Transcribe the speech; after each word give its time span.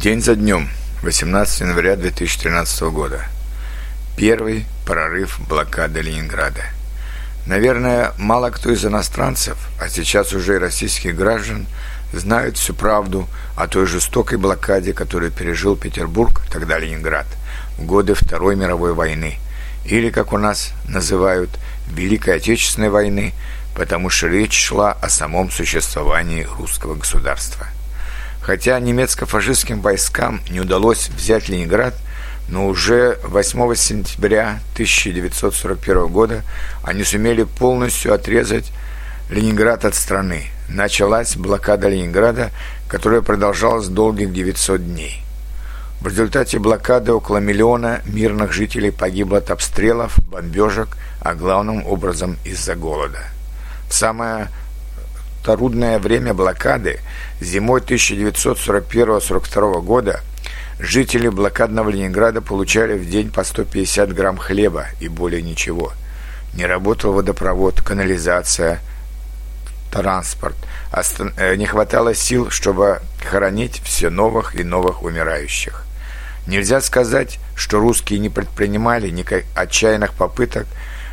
День 0.00 0.22
за 0.22 0.36
днем, 0.36 0.70
18 1.02 1.60
января 1.60 1.96
2013 1.96 2.82
года. 2.84 3.26
Первый 4.16 4.64
прорыв 4.86 5.38
блокады 5.46 6.00
Ленинграда. 6.00 6.62
Наверное, 7.46 8.12
мало 8.16 8.48
кто 8.48 8.72
из 8.72 8.84
иностранцев, 8.86 9.58
а 9.78 9.90
сейчас 9.90 10.32
уже 10.32 10.54
и 10.54 10.58
российских 10.58 11.14
граждан, 11.14 11.66
знают 12.14 12.56
всю 12.56 12.72
правду 12.72 13.28
о 13.54 13.68
той 13.68 13.86
жестокой 13.86 14.38
блокаде, 14.38 14.94
которую 14.94 15.30
пережил 15.30 15.76
Петербург, 15.76 16.42
тогда 16.50 16.78
Ленинград, 16.78 17.26
в 17.76 17.84
годы 17.84 18.14
Второй 18.14 18.56
мировой 18.56 18.94
войны, 18.94 19.38
или, 19.84 20.08
как 20.08 20.32
у 20.32 20.38
нас 20.38 20.72
называют, 20.88 21.50
Великой 21.90 22.36
Отечественной 22.36 22.88
войны, 22.88 23.34
потому 23.76 24.08
что 24.08 24.28
речь 24.28 24.58
шла 24.58 24.92
о 24.92 25.10
самом 25.10 25.50
существовании 25.50 26.48
русского 26.58 26.94
государства– 26.94 27.66
Хотя 28.42 28.80
немецко-фашистским 28.80 29.80
войскам 29.80 30.40
не 30.50 30.60
удалось 30.60 31.08
взять 31.08 31.48
Ленинград, 31.48 31.94
но 32.48 32.66
уже 32.66 33.18
8 33.22 33.74
сентября 33.76 34.58
1941 34.74 36.08
года 36.08 36.42
они 36.82 37.04
сумели 37.04 37.44
полностью 37.44 38.12
отрезать 38.12 38.72
Ленинград 39.30 39.84
от 39.84 39.94
страны. 39.94 40.46
Началась 40.68 41.36
блокада 41.36 41.88
Ленинграда, 41.88 42.50
которая 42.88 43.20
продолжалась 43.20 43.86
долгих 43.86 44.32
900 44.32 44.84
дней. 44.84 45.22
В 46.00 46.08
результате 46.08 46.58
блокады 46.58 47.12
около 47.12 47.36
миллиона 47.36 48.02
мирных 48.06 48.52
жителей 48.52 48.90
погибло 48.90 49.38
от 49.38 49.52
обстрелов, 49.52 50.18
бомбежек, 50.28 50.96
а 51.20 51.34
главным 51.34 51.86
образом 51.86 52.36
из-за 52.44 52.74
голода. 52.74 53.20
В 53.88 53.94
самое 53.94 54.48
трудное 55.42 55.98
время 55.98 56.34
блокады 56.34 57.00
зимой 57.40 57.80
1941-42 57.80 59.82
года 59.82 60.20
жители 60.78 61.28
блокадного 61.28 61.90
Ленинграда 61.90 62.40
получали 62.40 62.96
в 62.98 63.08
день 63.08 63.30
по 63.30 63.44
150 63.44 64.14
грамм 64.14 64.38
хлеба 64.38 64.86
и 65.00 65.08
более 65.08 65.42
ничего. 65.42 65.92
Не 66.54 66.66
работал 66.66 67.12
водопровод, 67.12 67.82
канализация, 67.82 68.80
транспорт. 69.90 70.56
Э, 71.36 71.56
не 71.56 71.66
хватало 71.66 72.14
сил, 72.14 72.50
чтобы 72.50 73.00
хоронить 73.24 73.80
все 73.84 74.10
новых 74.10 74.54
и 74.54 74.64
новых 74.64 75.02
умирающих. 75.02 75.84
Нельзя 76.46 76.80
сказать, 76.80 77.38
что 77.54 77.78
русские 77.78 78.18
не 78.18 78.28
предпринимали 78.28 79.10
никаких 79.10 79.46
отчаянных 79.54 80.12
попыток 80.14 80.66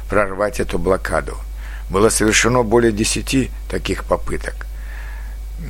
прорвать 0.09 0.59
эту 0.59 0.79
блокаду– 0.79 1.37
было 1.89 2.09
совершено 2.09 2.63
более 2.63 2.91
десяти 2.91 3.49
таких 3.69 4.03
попыток. 4.05 4.65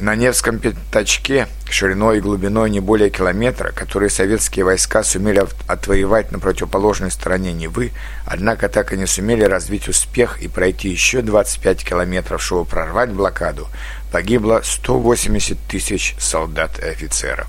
На 0.02 0.16
Невском 0.16 0.60
пятачке 0.60 1.48
шириной 1.68 2.20
и 2.20 2.22
глубиной 2.22 2.70
не 2.70 2.80
более 2.80 3.10
километра, 3.10 3.72
которые 3.72 4.10
советские 4.10 4.64
войска 4.64 5.04
сумели 5.04 5.44
отвоевать 5.68 6.32
на 6.32 6.38
противоположной 6.38 7.10
стороне 7.10 7.54
Невы, 7.54 7.92
однако 8.26 8.70
так 8.70 8.94
и 8.94 8.98
не 8.98 9.08
сумели 9.08 9.44
развить 9.44 9.90
успех 9.90 10.42
и 10.42 10.48
пройти 10.48 10.90
еще 10.90 11.22
25 11.22 11.84
километров, 11.84 12.42
чтобы 12.42 12.66
прорвать 12.66 13.10
блокаду, 13.10 13.68
погибло 14.12 14.62
180 14.64 15.58
тысяч 15.68 16.16
солдат 16.20 16.78
и 16.80 16.88
офицеров. 16.88 17.48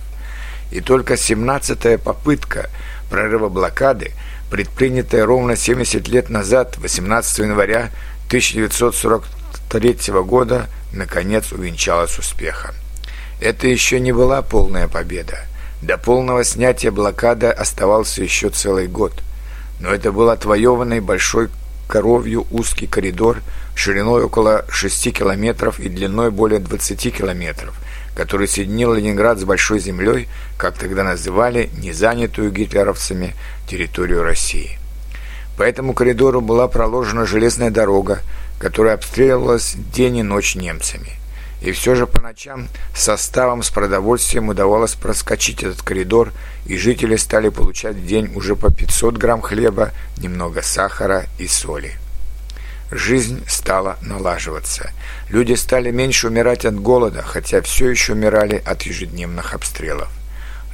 И 0.71 0.81
только 0.81 1.15
17-я 1.15 1.99
попытка 1.99 2.71
прорыва 3.11 3.49
блокады, 3.51 4.13
предпринятая 4.51 5.27
ровно 5.27 5.57
70 5.57 6.09
лет 6.09 6.31
назад, 6.31 6.79
18 6.79 7.39
января 7.39 7.91
1943 8.31 10.13
года 10.23 10.69
наконец 10.93 11.51
увенчалась 11.51 12.17
успехом. 12.17 12.77
Это 13.41 13.67
еще 13.67 13.99
не 13.99 14.13
была 14.13 14.41
полная 14.43 14.87
победа. 14.87 15.41
До 15.83 15.99
полного 15.99 16.45
снятия 16.45 16.93
блокады 16.93 17.49
оставался 17.49 18.23
еще 18.23 18.51
целый 18.51 18.87
год. 18.87 19.13
Но 19.81 19.89
это 19.89 20.13
был 20.13 20.31
отвоеванный 20.31 21.01
большой 21.01 21.49
коровью 21.89 22.47
узкий 22.53 22.87
коридор 22.87 23.39
шириной 23.75 24.23
около 24.23 24.65
6 24.71 25.13
километров 25.13 25.81
и 25.81 25.89
длиной 25.89 26.31
более 26.31 26.61
20 26.61 27.13
километров, 27.13 27.75
который 28.15 28.47
соединил 28.47 28.95
Ленинград 28.95 29.41
с 29.41 29.45
Большой 29.45 29.81
землей, 29.81 30.29
как 30.57 30.79
тогда 30.79 31.03
называли 31.03 31.69
незанятую 31.79 32.53
гитлеровцами 32.53 33.35
территорию 33.67 34.23
России. 34.23 34.80
По 35.57 35.63
этому 35.63 35.93
коридору 35.93 36.41
была 36.41 36.69
проложена 36.69 37.27
железная 37.27 37.71
дорога, 37.71 38.21
которая 38.59 38.95
обстреливалась 38.95 39.75
день 39.75 40.19
и 40.19 40.23
ночь 40.23 40.55
немцами. 40.55 41.13
И 41.61 41.73
все 41.73 41.95
же 41.95 42.07
по 42.07 42.21
ночам 42.21 42.69
составом 42.95 43.63
с 43.63 43.71
продовольствием 43.71 44.49
удавалось 44.49 44.95
проскочить 44.95 45.63
этот 45.63 45.83
коридор, 45.83 46.33
и 46.65 46.77
жители 46.77 47.17
стали 47.17 47.51
получать 47.51 47.97
в 47.97 48.07
день 48.07 48.33
уже 48.35 48.57
по 48.57 48.73
500 48.73 49.17
грамм 49.19 49.43
хлеба, 49.43 49.91
немного 50.17 50.63
сахара 50.63 51.27
и 51.39 51.47
соли. 51.47 51.93
Жизнь 52.91 53.45
стала 53.47 53.99
налаживаться. 54.03 54.91
Люди 55.29 55.53
стали 55.53 55.91
меньше 55.91 56.29
умирать 56.29 56.65
от 56.65 56.81
голода, 56.81 57.23
хотя 57.23 57.61
все 57.61 57.89
еще 57.91 58.15
умирали 58.15 58.61
от 58.65 58.83
ежедневных 58.83 59.55
обстрелов. 59.55 60.09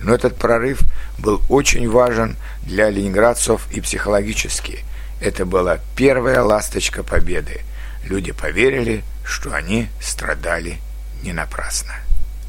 Но 0.01 0.15
этот 0.15 0.37
прорыв 0.37 0.81
был 1.19 1.43
очень 1.49 1.89
важен 1.89 2.37
для 2.63 2.91
ленинградцев 2.91 3.67
и 3.73 3.81
психологически. 3.81 4.85
Это 5.21 5.47
была 5.47 5.79
первая 5.97 6.43
ласточка 6.43 7.03
победы. 7.03 7.63
Люди 8.05 8.33
поверили, 8.33 9.03
что 9.25 9.53
они 9.53 9.89
страдали 10.01 10.79
не 11.23 11.33
напрасно. 11.33 11.95